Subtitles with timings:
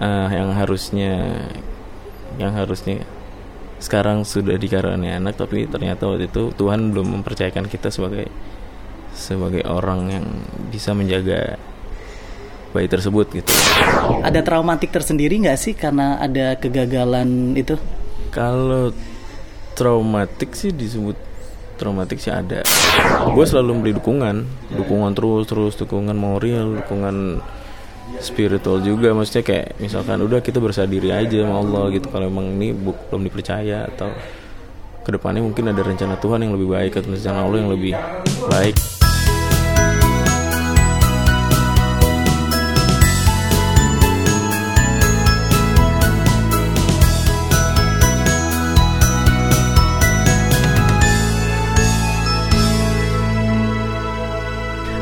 [0.00, 1.44] uh, yang harusnya
[2.40, 3.06] yang harusnya
[3.78, 8.32] sekarang sudah dikaruniai anak tapi ternyata waktu itu Tuhan belum mempercayakan kita sebagai
[9.14, 10.26] sebagai orang yang
[10.72, 11.60] bisa menjaga
[12.74, 13.54] bayi tersebut gitu.
[14.26, 17.78] Ada traumatik tersendiri nggak sih karena ada kegagalan itu?
[18.34, 18.90] Kalau
[19.78, 21.14] traumatik sih disebut
[21.78, 22.66] traumatik sih ada.
[23.30, 24.36] Gue selalu memberi dukungan,
[24.74, 27.38] dukungan terus terus, dukungan moral, dukungan
[28.20, 29.12] spiritual juga.
[29.12, 32.06] Maksudnya kayak misalkan udah kita berserah diri aja sama Allah gitu.
[32.08, 34.10] Kalau emang ini belum dipercaya atau
[35.04, 37.92] ke depannya mungkin ada rencana Tuhan yang lebih baik atau rencana Allah yang lebih
[38.48, 39.03] baik.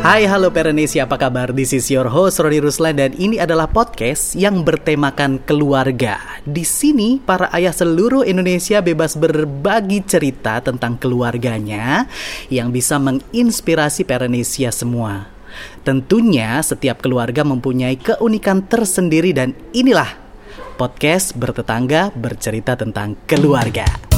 [0.02, 1.54] Hai halo Perenesi apa kabar?
[1.54, 6.18] This is your host Roni Ruslan dan ini adalah podcast yang bertemakan keluarga.
[6.42, 12.10] Di sini para ayah seluruh Indonesia bebas berbagi cerita tentang keluarganya
[12.50, 15.30] yang bisa menginspirasi Perenesia semua.
[15.86, 20.18] Tentunya setiap keluarga mempunyai keunikan tersendiri dan inilah
[20.82, 24.11] podcast bertetangga bercerita tentang keluarga.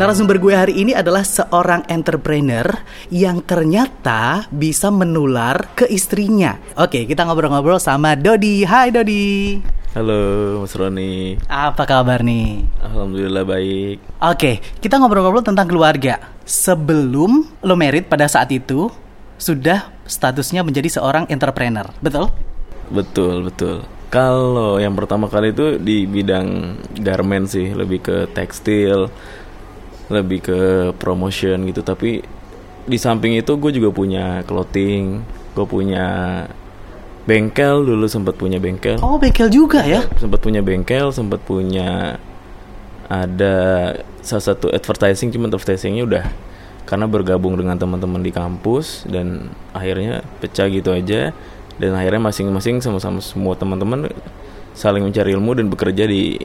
[0.00, 2.64] Narasumber gue hari ini adalah seorang entrepreneur
[3.12, 6.56] yang ternyata bisa menular ke istrinya.
[6.80, 8.64] Oke, kita ngobrol-ngobrol sama Dodi.
[8.64, 9.60] Hai Dodi.
[9.92, 11.36] Halo Mas Roni.
[11.44, 12.64] Apa kabar nih?
[12.80, 14.00] Alhamdulillah baik.
[14.24, 16.32] Oke, kita ngobrol-ngobrol tentang keluarga.
[16.48, 18.88] Sebelum lo merit pada saat itu,
[19.36, 22.32] sudah statusnya menjadi seorang entrepreneur, betul?
[22.88, 23.84] Betul, betul.
[24.08, 29.12] Kalau yang pertama kali itu di bidang garment sih, lebih ke tekstil,
[30.10, 30.60] lebih ke
[30.98, 31.80] promotion gitu.
[31.80, 32.20] Tapi
[32.84, 36.06] di samping itu gue juga punya clothing gue punya
[37.26, 38.98] bengkel dulu sempat punya bengkel.
[39.02, 40.02] Oh bengkel juga ya?
[40.18, 42.18] Sempat punya bengkel sempat punya
[43.10, 43.56] ada
[44.22, 46.24] salah satu advertising cuma advertisingnya udah
[46.86, 51.34] karena bergabung dengan teman-teman di kampus dan akhirnya pecah gitu aja.
[51.80, 54.12] Dan akhirnya masing-masing sama-sama semua teman-teman
[54.76, 56.36] saling mencari ilmu dan bekerja di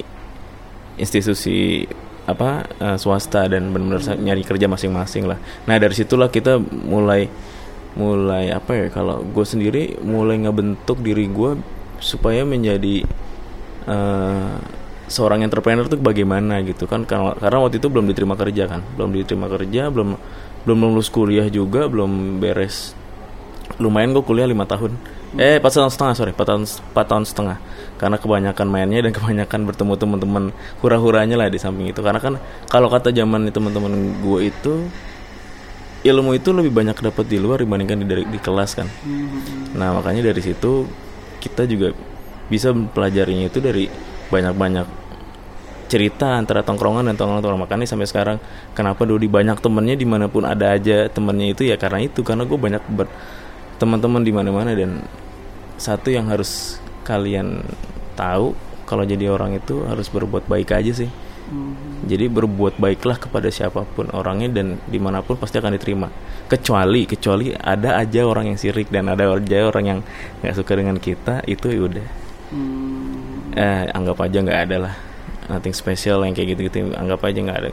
[0.96, 1.84] institusi
[2.26, 5.38] apa uh, swasta dan benar-benar nyari kerja masing-masing lah.
[5.70, 7.30] Nah dari situlah kita mulai
[7.96, 11.56] mulai apa ya kalau gue sendiri mulai ngebentuk diri gue
[12.04, 13.08] supaya menjadi
[13.88, 14.60] uh,
[15.06, 17.06] seorang entrepreneur tuh bagaimana gitu kan.
[17.06, 18.82] Karena, karena waktu itu belum diterima kerja kan.
[18.98, 20.18] Belum diterima kerja belum
[20.66, 22.98] belum lulus kuliah juga belum beres.
[23.78, 24.98] Lumayan gue kuliah lima tahun
[25.36, 26.32] eh empat tahun setengah sorry.
[26.32, 27.58] Empat tahun empat tahun setengah.
[27.96, 30.44] Karena kebanyakan mainnya dan kebanyakan bertemu teman-teman
[30.84, 32.00] hura-huranya lah di samping itu.
[32.00, 34.74] Karena kan kalau kata zaman teman-teman gue itu
[36.06, 38.88] ilmu itu lebih banyak dapat di luar dibandingkan di, di kelas kan.
[39.74, 40.86] Nah makanya dari situ
[41.42, 41.98] kita juga
[42.46, 43.90] bisa mempelajarinya itu dari
[44.30, 45.06] banyak-banyak
[45.86, 47.66] cerita antara tongkrongan dan tongkrongan.
[47.66, 48.38] Makanya sampai sekarang
[48.78, 51.66] kenapa Dodi banyak temennya di mana pun ada aja temennya itu?
[51.66, 53.10] Ya karena itu karena gue banyak ber
[53.76, 55.04] teman-teman di mana-mana dan
[55.76, 57.62] satu yang harus kalian
[58.16, 58.56] tahu
[58.86, 61.12] kalau jadi orang itu harus berbuat baik aja sih.
[61.46, 61.78] Hmm.
[62.10, 66.10] jadi berbuat baiklah kepada siapa pun orangnya dan di mana pun pasti akan diterima.
[66.50, 70.00] Kecuali kecuali ada aja orang yang sirik dan ada aja orang yang
[70.42, 72.08] nggak suka dengan kita itu ya udah.
[72.50, 73.54] Hmm.
[73.54, 74.96] eh anggap aja nggak ada lah.
[75.46, 77.72] Nothing special yang kayak gitu-gitu anggap aja nggak ada.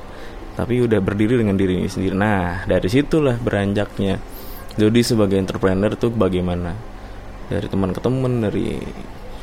[0.52, 2.12] Tapi udah berdiri dengan diri sendiri.
[2.12, 4.20] Nah dari situlah beranjaknya.
[4.76, 6.91] Jadi sebagai entrepreneur tuh bagaimana
[7.52, 8.80] dari teman ke teman dari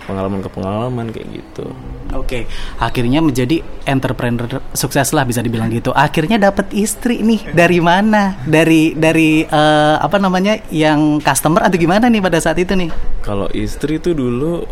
[0.09, 1.69] pengalaman ke pengalaman kayak gitu.
[2.17, 2.43] Oke, okay.
[2.81, 5.93] akhirnya menjadi entrepreneur sukses lah bisa dibilang gitu.
[5.93, 8.41] Akhirnya dapat istri nih dari mana?
[8.49, 12.89] Dari dari uh, apa namanya yang customer atau gimana nih pada saat itu nih?
[13.21, 14.65] Kalau istri tuh dulu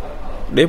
[0.48, 0.66] dia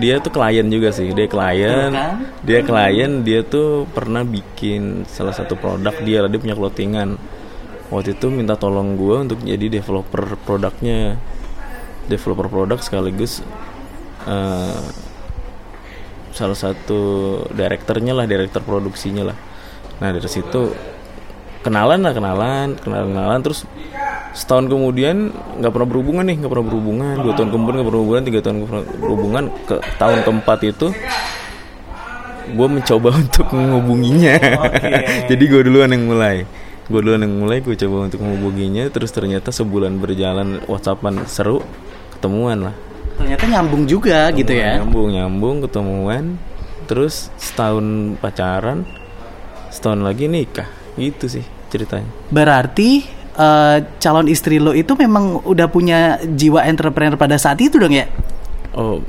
[0.00, 2.24] dia tuh klien juga sih dia klien kan?
[2.40, 7.20] dia klien dia tuh pernah bikin salah satu produk dia dia punya clothingan
[7.92, 11.20] waktu itu minta tolong gue untuk jadi developer produknya
[12.08, 13.44] developer produk sekaligus
[14.24, 14.80] uh,
[16.30, 17.00] salah satu
[17.52, 19.36] direkturnya lah direktur produksinya lah.
[20.00, 20.72] Nah dari situ
[21.60, 23.40] kenalan lah kenalan kenalan kenalan.
[23.44, 23.68] Terus
[24.32, 27.14] setahun kemudian nggak pernah berhubungan nih nggak pernah berhubungan.
[27.20, 28.56] Dua tahun kemudian nggak pernah berhubungan tiga tahun
[29.02, 29.44] berhubungan.
[29.66, 30.88] Ke tahun keempat itu
[32.50, 34.34] gue mencoba untuk menghubunginya.
[34.40, 35.26] Okay.
[35.34, 36.46] jadi gue duluan yang mulai.
[36.90, 38.88] Gue duluan yang mulai gue coba untuk menghubunginya.
[38.90, 41.62] Terus ternyata sebulan berjalan whatsappan seru
[42.20, 42.74] ketemuan lah
[43.16, 46.24] ternyata nyambung juga ketemuan, gitu ya nyambung nyambung ketemuan
[46.84, 48.84] terus setahun pacaran
[49.72, 50.68] setahun lagi nikah
[51.00, 57.40] gitu sih ceritanya berarti eh, calon istri lo itu memang udah punya jiwa entrepreneur pada
[57.40, 58.06] saat itu dong ya?
[58.76, 59.02] Oh,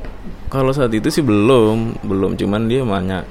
[0.52, 2.36] kalau saat itu sih belum, belum.
[2.36, 3.24] Cuman dia banyak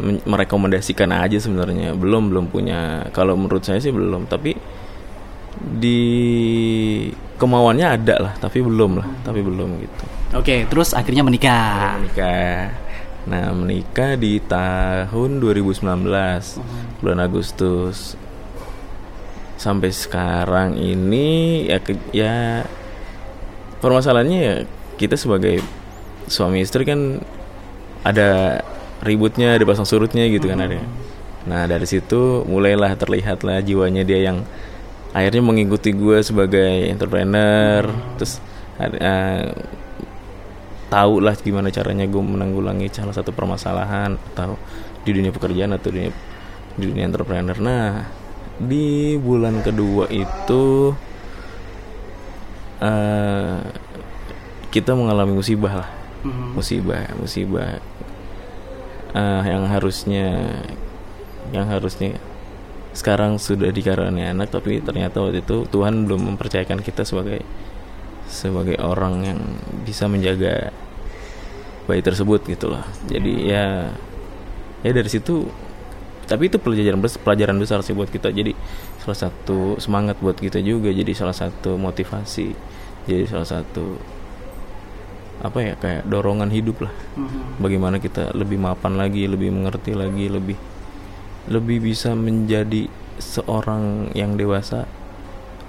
[0.00, 1.92] men- merekomendasikan aja sebenarnya.
[1.92, 3.10] Belum, belum punya.
[3.12, 4.24] Kalau menurut saya sih belum.
[4.24, 4.56] Tapi
[5.60, 6.00] di
[7.36, 10.04] kemauannya ada lah, tapi belum lah, tapi belum gitu.
[10.36, 12.00] Oke, terus akhirnya menikah.
[12.00, 12.72] Menikah.
[13.26, 16.58] Nah, menikah di tahun 2019
[17.02, 18.14] bulan Agustus.
[19.56, 22.62] Sampai sekarang ini ya ke- ya
[23.80, 24.54] permasalahannya ya
[24.96, 25.64] kita sebagai
[26.28, 27.20] suami istri kan
[28.04, 28.60] ada
[29.00, 30.80] ributnya, ada pasang surutnya gitu kan ada.
[31.46, 34.42] Nah, dari situ mulailah terlihatlah jiwanya dia yang
[35.16, 37.88] akhirnya mengikuti gue sebagai entrepreneur,
[38.20, 38.36] terus
[38.76, 39.48] ada, eh,
[40.92, 44.60] tahu lah gimana caranya gue menanggulangi salah satu permasalahan atau
[45.08, 46.12] di dunia pekerjaan atau dunia
[46.76, 47.56] di dunia entrepreneur.
[47.56, 48.04] Nah,
[48.60, 50.92] di bulan kedua itu
[52.76, 53.56] eh
[54.68, 55.90] kita mengalami musibah lah,
[56.52, 57.80] musibah, musibah
[59.16, 60.52] eh, yang harusnya
[61.56, 62.20] yang harusnya
[62.96, 67.44] sekarang sudah dikaruniai anak tapi ternyata waktu itu Tuhan belum mempercayakan kita sebagai
[68.26, 69.40] sebagai orang yang
[69.84, 70.72] bisa menjaga
[71.86, 72.82] bayi tersebut gitu loh.
[73.06, 73.92] Jadi ya
[74.82, 75.46] ya dari situ
[76.26, 78.34] tapi itu pelajaran bes- pelajaran besar sih buat kita.
[78.34, 78.56] Jadi
[79.04, 80.90] salah satu semangat buat kita juga.
[80.90, 82.50] Jadi salah satu motivasi.
[83.06, 83.94] Jadi salah satu
[85.36, 86.94] apa ya kayak dorongan hidup lah.
[87.62, 90.56] Bagaimana kita lebih mapan lagi, lebih mengerti lagi, lebih
[91.46, 94.84] lebih bisa menjadi seorang yang dewasa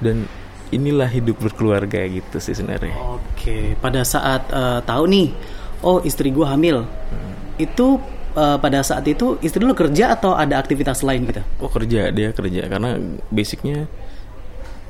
[0.04, 0.28] dan
[0.74, 2.92] inilah hidup berkeluarga gitu sih sebenarnya.
[3.16, 5.28] Oke, pada saat eh, tahu nih,
[5.86, 6.84] oh istri gua hamil,
[7.56, 7.98] itu
[8.36, 11.42] eh, pada saat itu istri lo kerja atau ada aktivitas lain gitu?
[11.64, 13.00] Oh kerja dia kerja karena
[13.32, 13.88] basicnya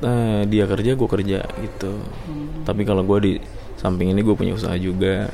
[0.02, 1.92] eh, dia kerja gue kerja gitu.
[2.66, 3.32] Tapi kalau gue di
[3.78, 5.30] samping ini gue punya usaha juga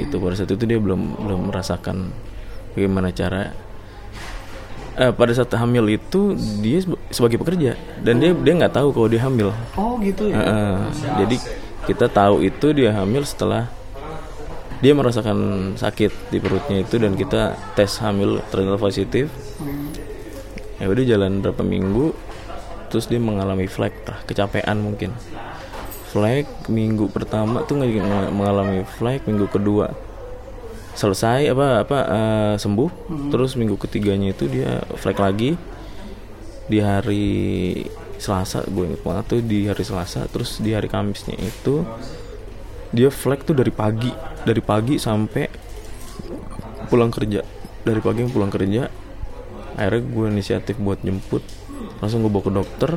[0.00, 0.16] gitu.
[0.16, 2.08] Pada saat itu dia belum belum merasakan
[2.72, 3.52] bagaimana cara.
[4.92, 9.08] Eh, pada saat hamil itu dia seba- sebagai pekerja dan dia dia nggak tahu kalau
[9.08, 9.48] dia hamil.
[9.72, 10.72] Oh gitu Heeh.
[11.24, 11.36] jadi
[11.88, 13.72] kita tahu itu dia hamil setelah
[14.84, 19.32] dia merasakan sakit di perutnya itu dan kita tes hamil ternyata positif.
[20.76, 22.12] Ya udah jalan berapa minggu
[22.92, 25.16] terus dia mengalami flek lah, kecapean mungkin.
[26.12, 27.80] Flek minggu pertama tuh
[28.28, 30.11] mengalami flek, minggu kedua
[30.92, 32.90] selesai apa apa eh, sembuh,
[33.32, 35.56] terus minggu ketiganya itu dia flek lagi.
[36.62, 37.26] Di hari
[38.22, 41.82] Selasa gue inget banget tuh di hari Selasa terus di hari Kamisnya itu
[42.94, 44.12] dia flag tuh dari pagi.
[44.42, 45.44] Dari pagi sampai
[46.86, 47.42] pulang kerja.
[47.82, 48.86] Dari pagi pulang kerja
[49.74, 51.42] akhirnya gue inisiatif buat jemput.
[51.98, 52.90] Langsung gue bawa ke dokter.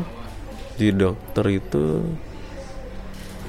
[0.76, 2.04] Di dokter itu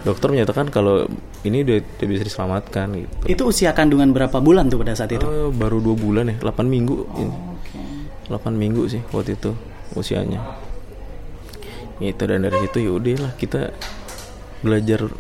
[0.06, 1.10] dokter menyatakan kalau
[1.42, 3.12] ini udah, udah bisa diselamatkan gitu.
[3.26, 5.26] Itu usia kandungan berapa bulan tuh pada saat itu?
[5.26, 6.96] Eh, baru dua bulan ya 8 minggu.
[7.18, 7.34] Ini.
[8.30, 9.50] 8 minggu sih waktu itu
[9.98, 10.38] usianya.
[11.98, 13.74] Itu dan dari situ ya udahlah kita
[14.62, 15.10] belajar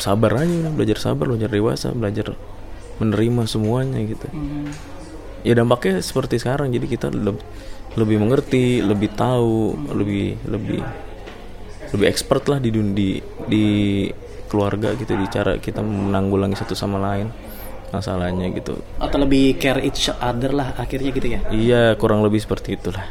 [0.00, 2.38] sabar aja belajar sabar belajar dewasa belajar
[3.02, 4.30] menerima semuanya gitu.
[5.42, 7.40] Ya dampaknya seperti sekarang jadi kita leb-
[7.96, 10.80] lebih mengerti lebih tahu lebih lebih
[11.94, 13.08] lebih expert lah di di
[13.50, 13.64] di
[14.50, 17.30] keluarga gitu di cara kita menanggulangi satu sama lain
[17.90, 21.40] masalahnya gitu Atau lebih care each other lah akhirnya gitu ya?
[21.50, 23.02] Iya kurang lebih seperti itulah.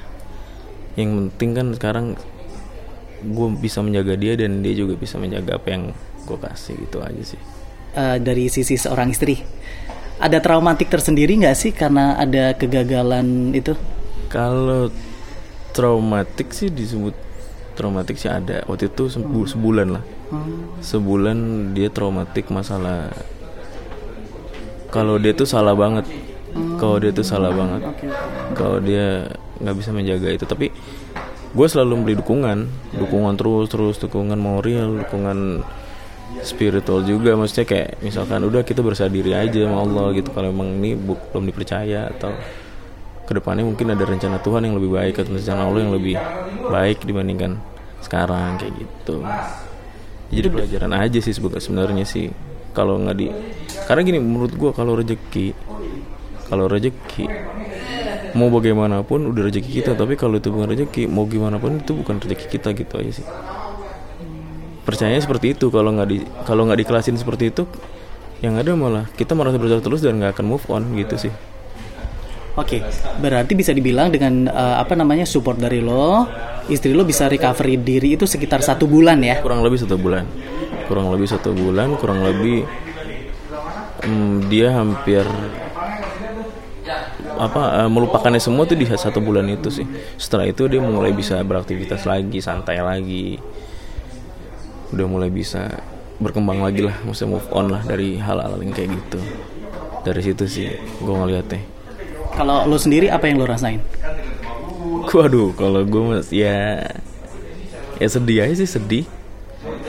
[0.96, 2.06] Yang penting kan sekarang
[3.20, 5.84] gue bisa menjaga dia dan dia juga bisa menjaga apa yang
[6.24, 7.42] gue kasih gitu aja sih.
[7.96, 9.36] Eh, dari sisi seorang istri,
[10.24, 13.76] ada traumatik tersendiri nggak sih karena ada kegagalan itu?
[14.32, 14.88] Kalau
[15.76, 17.29] traumatik sih disebut
[17.80, 18.68] traumatik sih ada.
[18.68, 20.04] Waktu itu sebu- sebulan lah.
[20.84, 23.08] Sebulan dia traumatik masalah.
[24.92, 26.04] Kalau dia tuh salah banget.
[26.76, 27.88] Kalau dia tuh salah banget.
[28.60, 29.32] Kalau dia
[29.64, 30.44] nggak bisa menjaga itu.
[30.44, 30.68] Tapi
[31.50, 32.60] gue selalu memberi dukungan,
[33.00, 35.64] dukungan terus terus, dukungan moral, dukungan
[36.44, 37.40] spiritual juga.
[37.40, 40.30] Maksudnya kayak misalkan udah kita berserah diri aja sama Allah gitu.
[40.36, 42.36] Kalau emang ini belum dipercaya atau
[43.30, 46.18] ke depannya mungkin ada rencana Tuhan yang lebih baik atau rencana Allah yang lebih
[46.66, 47.62] baik dibandingkan
[48.02, 49.22] sekarang kayak gitu.
[50.34, 52.34] Jadi pelajaran aja sih sebenarnya sih.
[52.74, 53.30] Kalau nggak di
[53.86, 55.54] karena gini menurut gua kalau rezeki
[56.50, 57.30] kalau rezeki
[58.34, 62.18] mau bagaimanapun udah rezeki kita tapi kalau itu bukan rezeki mau gimana pun itu bukan
[62.18, 63.26] rezeki kita gitu aja sih.
[64.90, 67.70] Percayanya seperti itu kalau nggak di kalau nggak dikelasin seperti itu
[68.42, 71.34] yang ada malah kita merasa bersalah terus dan nggak akan move on gitu sih
[72.60, 72.84] Oke,
[73.24, 76.28] berarti bisa dibilang dengan eh, apa namanya support dari lo,
[76.68, 79.40] istri lo bisa recovery diri itu sekitar satu bulan ya?
[79.40, 80.28] kurang lebih satu bulan.
[80.92, 82.68] Kurang lebih satu bulan kurang lebih
[84.04, 85.24] mm, dia hampir
[87.40, 89.88] apa eh, melupakannya semua tuh di satu bulan itu sih.
[90.20, 93.40] Setelah itu dia mulai bisa beraktivitas lagi santai lagi.
[94.92, 95.80] Udah mulai bisa
[96.20, 99.20] berkembang lagi lah maksudnya move on lah dari hal-hal yang kayak gitu.
[100.04, 100.68] Dari situ sih
[101.00, 101.79] gue ngeliatnya
[102.36, 103.82] Kalau lo sendiri apa yang lo rasain?
[105.10, 106.86] Waduh, kalau gue mas ya
[107.98, 109.06] ya sedih aja sih sedih,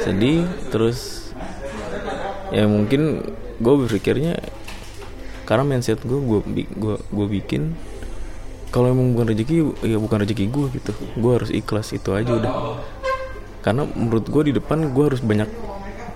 [0.01, 1.31] sedih terus
[2.51, 3.23] ya mungkin
[3.61, 4.41] gue berpikirnya
[5.47, 6.41] karena mindset gue gue
[6.73, 7.77] gue gue bikin
[8.71, 12.53] kalau emang bukan rezeki ya bukan rezeki gue gitu, gue harus ikhlas itu aja udah.
[13.61, 15.51] Karena menurut gue di depan gue harus banyak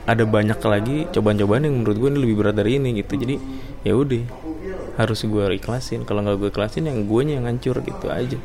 [0.09, 3.21] ada banyak lagi cobaan-cobaan yang menurut gue ini lebih berat dari ini gitu.
[3.21, 3.37] Jadi
[3.85, 4.23] ya udah
[4.95, 6.07] harus gue ikhlasin.
[6.07, 8.39] Kalau nggak gue ikhlasin yang gue yang hancur gitu aja.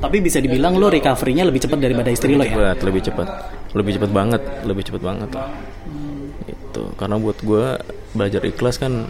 [0.00, 2.50] Tapi bisa dibilang lo recovery-nya lebih cepat daripada istri lo ya?
[2.50, 3.28] cepat lebih cepat
[3.76, 5.52] lebih cepat banget lebih cepat banget lah
[6.48, 7.78] itu karena buat gue
[8.16, 9.06] belajar ikhlas kan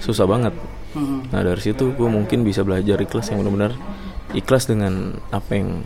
[0.00, 0.54] susah banget
[0.94, 1.26] Hmm.
[1.34, 3.74] nah dari situ gue mungkin bisa belajar ikhlas yang benar-benar
[4.30, 5.82] ikhlas dengan apa yang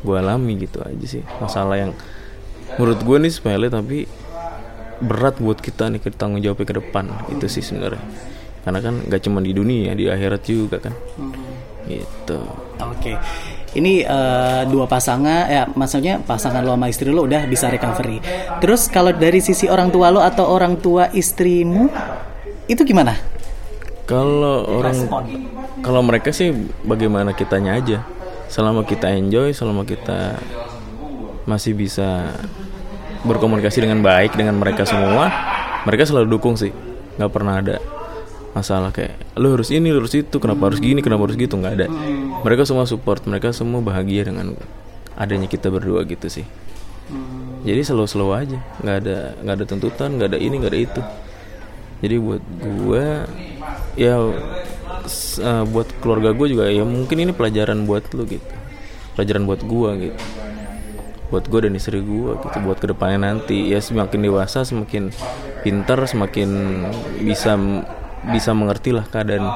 [0.00, 1.92] gue alami gitu aja sih masalah yang
[2.80, 4.08] menurut gue nih sepele tapi
[5.04, 7.04] berat buat kita nih kita tanggung jawabnya ke depan
[7.36, 8.00] itu sih sebenarnya
[8.62, 10.94] karena kan gak cuma di dunia di akhirat juga kan
[11.88, 12.38] gitu
[12.78, 13.12] Oke.
[13.68, 18.22] Ini eh, dua pasangan ya maksudnya pasangan lo sama istri lo udah bisa recovery.
[18.62, 21.90] Terus kalau dari sisi orang tua lo atau orang tua istrimu
[22.70, 23.18] itu gimana?
[24.08, 24.96] Kalau orang
[25.84, 26.54] kalau mereka sih
[26.86, 27.98] bagaimana kitanya aja.
[28.48, 30.40] Selama kita enjoy, selama kita
[31.44, 32.32] masih bisa
[33.28, 35.28] berkomunikasi dengan baik dengan mereka semua,
[35.84, 36.72] mereka selalu dukung sih.
[37.18, 37.82] nggak pernah ada
[38.58, 41.74] masalah kayak lu harus ini, lu harus itu, kenapa harus gini, kenapa harus gitu, nggak
[41.78, 41.86] ada.
[42.42, 44.58] Mereka semua support, mereka semua bahagia dengan
[45.14, 46.46] adanya kita berdua gitu sih.
[47.62, 51.02] Jadi slow-slow aja, nggak ada nggak ada tuntutan, nggak ada ini, nggak ada itu.
[51.98, 53.06] Jadi buat gue
[53.98, 54.14] ya
[55.42, 58.46] eh, buat keluarga gue juga ya mungkin ini pelajaran buat lu gitu
[59.18, 60.20] pelajaran buat gue gitu
[61.28, 65.12] buat gue dan istri gue gitu buat ke depannya nanti ya semakin dewasa semakin
[65.60, 66.48] pintar semakin
[67.20, 67.58] bisa
[68.26, 69.46] bisa mengerti lah keadaan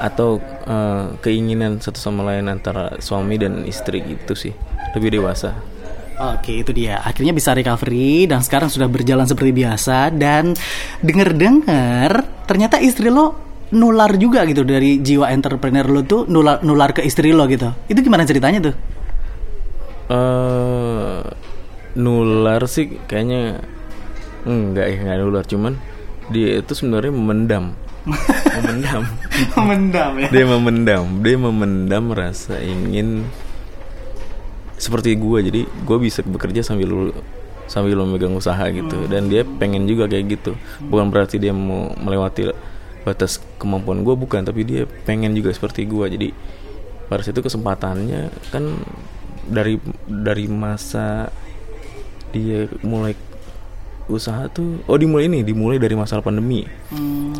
[0.00, 4.52] atau eh, keinginan satu sama lain antara suami dan istri gitu sih.
[4.96, 5.54] Lebih dewasa.
[6.14, 7.02] Oke itu dia.
[7.02, 10.54] Akhirnya bisa recovery dan sekarang sudah berjalan seperti biasa dan
[11.02, 13.34] denger-dengar ternyata istri lo
[13.74, 17.74] nular juga gitu dari jiwa entrepreneur lo tuh nular nular ke istri lo gitu.
[17.90, 18.76] Itu gimana ceritanya tuh?
[20.04, 21.24] eh
[21.96, 23.64] nular sih kayaknya
[24.44, 25.44] enggak ya enggak nular.
[25.48, 25.72] Cuman
[26.30, 27.64] dia itu sebenarnya memendam.
[28.54, 29.02] Memendam.
[29.56, 30.28] Mendam ya.
[30.28, 31.02] dia memendam.
[31.24, 33.24] Dia memendam rasa ingin
[34.76, 37.00] seperti gue jadi gue bisa bekerja sambil lu
[37.64, 39.08] sambil lo megang usaha gitu.
[39.08, 40.52] Dan dia pengen juga kayak gitu.
[40.84, 42.52] Bukan berarti dia mau melewati
[43.08, 44.44] batas kemampuan gue bukan.
[44.44, 46.28] Tapi dia pengen juga seperti gue jadi
[47.08, 48.64] pada situ kesempatannya kan
[49.44, 49.76] dari
[50.08, 51.28] dari masa
[52.32, 53.12] dia mulai
[54.04, 56.64] usaha tuh oh dimulai ini dimulai dari masalah pandemi.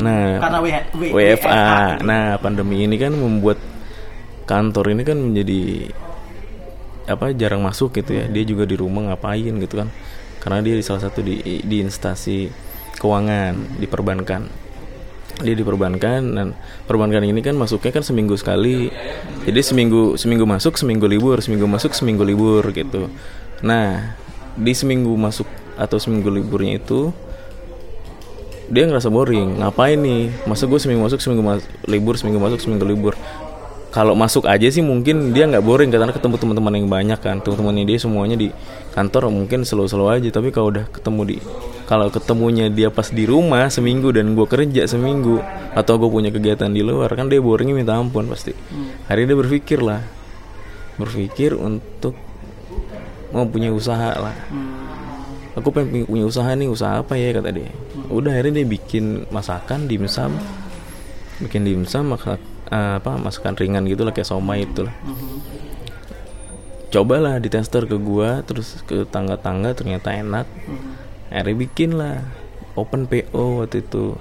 [0.00, 3.60] Nah Karena W- W- WFA nah pandemi ini kan membuat
[4.48, 5.92] kantor ini kan menjadi
[7.04, 8.24] apa jarang masuk gitu ya.
[8.32, 9.92] Dia juga di rumah ngapain gitu kan.
[10.40, 12.48] Karena dia di salah satu di di instansi
[12.96, 14.64] keuangan di perbankan
[15.34, 16.54] dia di perbankan dan
[16.86, 18.88] perbankan ini kan masuknya kan seminggu sekali.
[19.44, 23.10] Jadi seminggu seminggu masuk seminggu libur seminggu masuk seminggu libur gitu.
[23.60, 24.16] Nah
[24.54, 27.10] di seminggu masuk atau seminggu liburnya itu
[28.68, 29.60] dia ngerasa boring.
[29.60, 30.32] Ngapain nih?
[30.48, 33.14] Masa gue seminggu masuk seminggu mas- libur seminggu masuk seminggu libur.
[33.94, 37.38] Kalau masuk aja sih mungkin dia nggak boring karena ketemu teman-teman yang banyak kan.
[37.38, 38.50] Teman-temannya dia semuanya di
[38.90, 40.28] kantor mungkin slow-slow aja.
[40.34, 41.36] Tapi kalau udah ketemu di
[41.84, 45.38] kalau ketemunya dia pas di rumah seminggu dan gue kerja seminggu
[45.76, 48.56] atau gue punya kegiatan di luar kan dia boringnya minta ampun pasti.
[49.06, 50.02] Hari dia berpikir lah.
[50.98, 52.16] Berpikir untuk
[53.34, 54.34] mau punya usaha lah
[55.54, 57.70] aku pengen punya- usaha nih usaha apa ya kata dia.
[58.10, 60.34] Udah akhirnya dia bikin masakan dimsum
[61.42, 62.38] bikin dimsum maka
[62.70, 64.94] eh, apa masakan ringan gitu lah kayak somai itu lah
[66.90, 70.46] cobalah di tester ke gua terus ke tangga-tangga ternyata enak.
[71.26, 72.22] Akhirnya bikin lah
[72.78, 74.14] open PO waktu itu.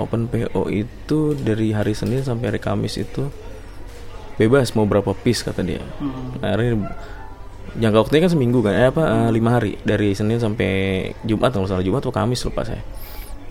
[0.00, 3.28] Open PO itu dari hari Senin sampai hari Kamis itu
[4.40, 5.84] bebas mau berapa piece kata dia.
[6.40, 6.88] Akhirnya
[7.78, 9.78] jangka waktunya kan seminggu kan eh apa eh, lima hari.
[9.82, 10.70] Dari Senin sampai
[11.22, 12.82] Jumat kalau salah Jumat atau Kamis lupa saya.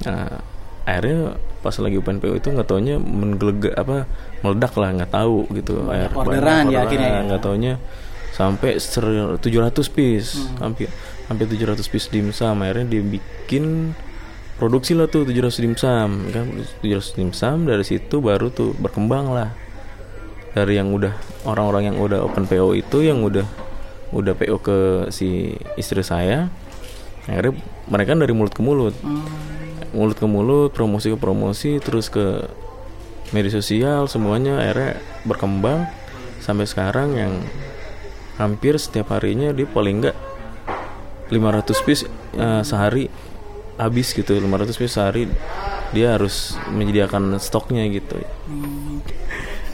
[0.08, 0.40] Nah,
[0.84, 4.08] akhirnya pas lagi open PO itu nggak taunya menggelegak apa
[4.42, 5.88] meledak lah nggak tahu gitu.
[5.92, 7.22] Air orderan ya akhirnya ya.
[7.28, 7.74] nggak taunya
[8.32, 10.88] sampai ser- 700 piece hampir
[11.28, 13.92] hampir 700 piece dimsum akhirnya dibikin
[14.56, 16.46] produksi lah tuh 700 dimsum kan?
[16.80, 19.52] 700 dimsum dari situ baru tuh berkembang lah.
[20.50, 21.14] Dari yang udah
[21.46, 23.46] orang-orang yang udah open PO itu yang udah
[24.10, 24.78] udah PO ke
[25.14, 26.50] si istri saya.
[27.30, 27.58] Akhirnya
[27.90, 28.96] mereka dari mulut ke mulut.
[29.94, 32.46] Mulut ke mulut promosi ke promosi terus ke
[33.30, 35.90] media sosial semuanya akhirnya berkembang.
[36.42, 37.34] Sampai sekarang yang
[38.40, 40.18] hampir setiap harinya dia paling enggak
[41.30, 42.04] 500 piece
[42.38, 43.12] eh, sehari
[43.78, 44.34] habis gitu.
[44.34, 45.30] 500 piece sehari
[45.90, 48.22] dia harus menyediakan stoknya gitu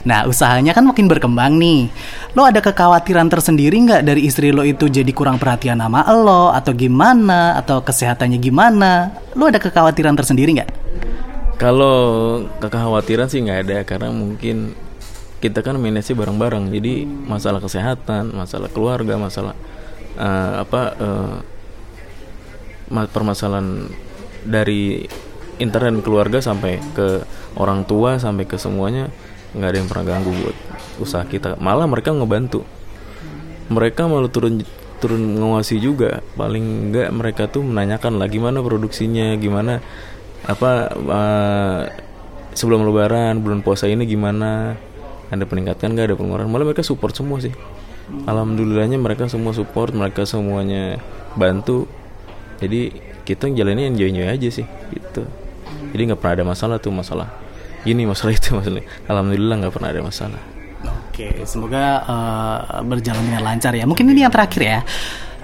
[0.06, 1.90] Nah, usahanya kan makin berkembang nih.
[2.38, 6.70] Lo ada kekhawatiran tersendiri nggak dari istri lo itu jadi kurang perhatian sama lo atau
[6.70, 9.10] gimana atau kesehatannya gimana?
[9.34, 10.70] Lo ada kekhawatiran tersendiri nggak?
[11.58, 11.98] Kalau
[12.62, 14.78] kekhawatiran sih nggak ada karena mungkin
[15.42, 16.70] kita kan manage bareng-bareng.
[16.70, 19.58] Jadi masalah kesehatan, masalah keluarga, masalah
[20.14, 20.94] eh, apa
[22.94, 23.90] ma- permasalahan
[24.46, 25.02] dari
[25.58, 27.26] intern keluarga sampai ke
[27.58, 29.10] orang tua sampai ke semuanya
[29.56, 30.56] nggak ada yang pernah ganggu buat
[31.00, 31.56] usaha kita.
[31.56, 32.62] Malah mereka ngebantu.
[33.72, 34.62] Mereka malah turun
[35.00, 36.20] turun mengawasi juga.
[36.36, 39.80] Paling nggak mereka tuh menanyakan lah gimana produksinya, gimana
[40.46, 41.82] apa eh,
[42.56, 44.78] sebelum lebaran bulan puasa ini gimana
[45.28, 47.52] ada peningkatan nggak ada pengeluaran malah mereka support semua sih
[48.24, 51.02] alhamdulillahnya mereka semua support mereka semuanya
[51.34, 51.84] bantu
[52.62, 52.94] jadi
[53.26, 55.26] kita jalannya enjoy enjoy aja sih gitu
[55.90, 57.28] jadi nggak pernah ada masalah tuh masalah
[57.86, 60.42] ini masalah itu masalah alhamdulillah nggak pernah ada masalah
[61.16, 63.88] Oke, semoga eh, berjalan dengan lancar ya.
[63.88, 64.78] Mungkin ini yang terakhir ya.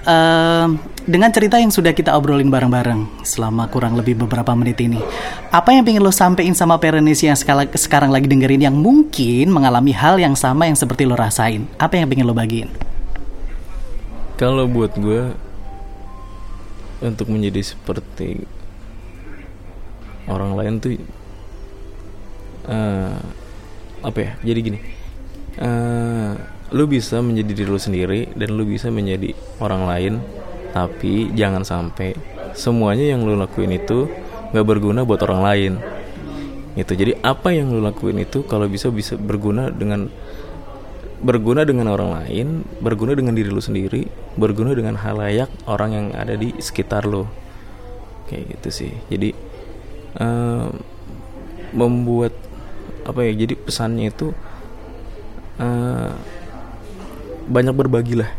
[0.05, 0.67] Eh,
[1.03, 5.01] dengan cerita yang sudah kita obrolin bareng-bareng selama kurang lebih beberapa menit ini,
[5.49, 9.97] apa yang pengen lo sampein sama Perenisi yang sekala- sekarang lagi dengerin yang mungkin mengalami
[9.97, 11.65] hal yang sama yang seperti lo rasain?
[11.81, 12.69] Apa yang pengen lo bagiin?
[14.33, 15.31] kalau buat gue
[17.01, 18.43] untuk menjadi seperti
[20.27, 20.93] orang lain tuh
[22.67, 23.15] eh,
[24.03, 24.79] apa ya jadi gini
[25.59, 26.31] eh,
[26.73, 30.13] lu bisa menjadi diri lu sendiri dan lu bisa menjadi orang lain
[30.73, 32.17] tapi jangan sampai
[32.57, 34.09] semuanya yang lu lakuin itu
[34.53, 35.73] nggak berguna buat orang lain
[36.73, 40.09] gitu jadi apa yang lu lakuin itu kalau bisa bisa berguna dengan
[41.23, 42.47] berguna dengan orang lain,
[42.83, 47.23] berguna dengan diri lu sendiri, berguna dengan halayak orang yang ada di sekitar lu.
[48.27, 48.91] Kayak gitu sih.
[49.07, 49.31] Jadi
[50.19, 50.67] eh,
[51.71, 52.35] membuat
[53.03, 53.31] apa ya?
[53.35, 54.31] Jadi pesannya itu
[55.59, 56.11] eh,
[57.47, 58.31] banyak berbagilah.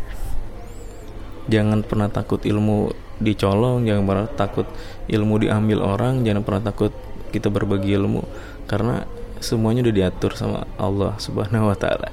[1.48, 4.66] Jangan pernah takut ilmu dicolong, jangan pernah takut
[5.06, 6.92] ilmu diambil orang, jangan pernah takut
[7.30, 8.24] kita berbagi ilmu
[8.64, 9.04] karena
[9.44, 12.08] semuanya udah diatur sama Allah Subhanahu wa taala.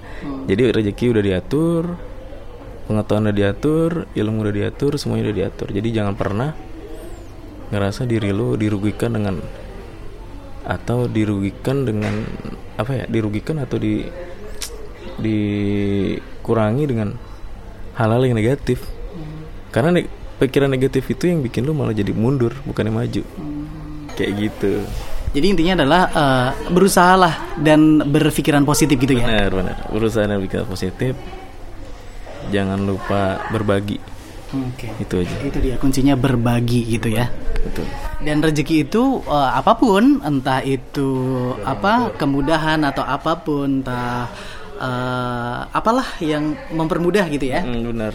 [0.52, 1.96] Jadi rezeki udah diatur,
[2.92, 5.68] pengetahuan udah diatur, ilmu udah diatur, semuanya udah diatur.
[5.72, 6.52] Jadi jangan pernah
[7.72, 9.40] ngerasa diri lu dirugikan dengan
[10.66, 12.26] atau dirugikan dengan
[12.78, 13.06] apa ya?
[13.10, 14.06] Dirugikan atau di
[15.22, 17.14] dikurangi dengan
[17.98, 18.82] hal-hal yang negatif.
[19.72, 20.10] Karena ne-
[20.42, 23.24] pikiran negatif itu yang bikin lu malah jadi mundur, bukannya maju.
[24.18, 24.74] Kayak gitu.
[25.32, 29.24] Jadi intinya adalah eh, berusahalah dan berpikiran positif gitu ya.
[29.24, 29.76] Benar, benar.
[29.88, 31.16] Berusaha dan bikin positif.
[32.52, 33.96] Jangan lupa berbagi.
[34.52, 34.92] Oke.
[35.00, 35.36] Itu aja.
[35.40, 37.32] Itu dia kuncinya berbagi gitu ya.
[37.64, 37.88] Betul.
[38.22, 41.10] Dan rezeki itu eh, apa pun, entah itu
[41.66, 44.30] apa kemudahan atau apa pun, entah
[44.78, 47.66] eh, apalah yang mempermudah gitu ya.
[47.66, 48.14] Hmm, benar.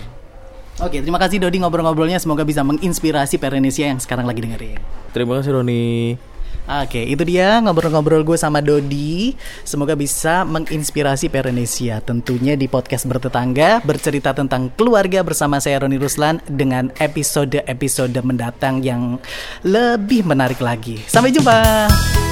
[0.77, 2.21] Oke, terima kasih Dodi ngobrol-ngobrolnya.
[2.21, 4.77] Semoga bisa menginspirasi Perenesia yang sekarang lagi dengerin.
[5.17, 6.36] Terima kasih Roni.
[6.67, 9.39] Oke, itu dia ngobrol-ngobrol gue sama Dodi.
[9.63, 12.03] Semoga bisa menginspirasi Perenesia.
[12.03, 19.23] Tentunya di podcast bertetangga bercerita tentang keluarga bersama saya Roni Ruslan dengan episode-episode mendatang yang
[19.63, 20.99] lebih menarik lagi.
[21.07, 22.26] Sampai jumpa.